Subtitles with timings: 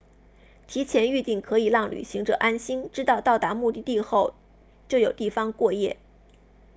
[0.65, 4.33] 提前预订可以让旅行者安心知道到达目的地后
[4.87, 5.99] 就有地方过夜